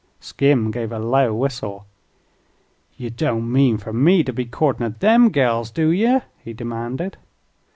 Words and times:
Skim 0.19 0.71
gave 0.71 0.91
a 0.91 0.97
low 0.97 1.31
whistle. 1.31 1.85
"Ye 2.97 3.11
don't 3.11 3.51
mean 3.51 3.77
fer 3.77 3.93
me 3.93 4.23
to 4.23 4.33
be 4.33 4.45
courtin' 4.45 4.83
at 4.83 4.99
them 4.99 5.29
gals, 5.29 5.69
do 5.69 5.91
ye?" 5.91 6.21
he 6.43 6.53
demanded. 6.53 7.17